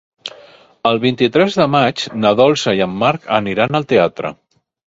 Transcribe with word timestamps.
El 0.91 1.01
vint-i-tres 1.03 1.57
de 1.59 1.67
maig 1.75 2.07
na 2.23 2.33
Dolça 2.41 2.75
i 2.81 2.83
en 2.89 2.99
Marc 3.05 3.31
aniran 3.41 3.81
al 3.81 3.89
teatre. 3.95 4.37